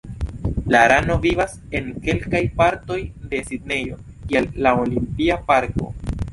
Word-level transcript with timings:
La 0.75 0.79
rano 0.91 1.17
vivas 1.25 1.53
en 1.81 1.91
kelkaj 2.07 2.41
partoj 2.63 2.99
de 3.35 3.43
Sidnejo, 3.53 4.01
kiel 4.33 4.51
la 4.67 4.75
olimpia 4.83 5.41
parko. 5.53 5.95